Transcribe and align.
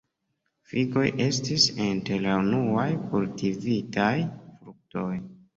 Figoj 0.71 1.03
estis 1.25 1.67
inter 1.89 2.25
la 2.25 2.39
unuaj 2.45 2.89
kultivitaj 3.13 4.11
fruktoj. 4.49 5.09